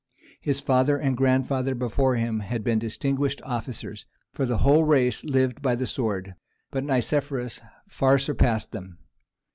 [0.39, 5.61] His father and grandfather before him had been distinguished officers, for the whole race lived
[5.61, 6.33] by the sword,
[6.71, 8.97] but Nicephorus far surpassed them.